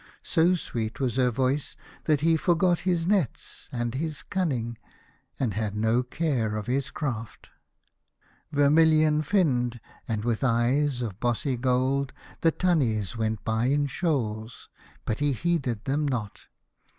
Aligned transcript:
So 0.23 0.55
sweet 0.55 0.99
was 0.99 1.17
her 1.17 1.29
voice 1.29 1.75
that 2.05 2.21
he 2.21 2.35
forgot 2.35 2.79
his 2.89 3.05
nets 3.05 3.69
and 3.71 3.93
his 3.93 4.23
cunning, 4.23 4.79
and 5.39 5.53
had 5.53 5.75
no 5.75 6.01
care 6.01 6.55
of 6.55 6.65
his 6.65 6.89
craft. 6.89 7.51
Vermilion 8.51 9.21
finned 9.21 9.79
and 10.07 10.25
with 10.25 10.43
eyes 10.43 11.03
of 11.03 11.19
bossy 11.19 11.55
gold, 11.55 12.13
the 12.39 12.51
tunnies 12.51 13.15
went 13.15 13.43
by 13.45 13.65
in 13.67 13.85
shoals, 13.85 14.69
but 15.05 15.19
he 15.19 15.33
heeded 15.33 15.85
them 15.85 16.07
not. 16.07 16.47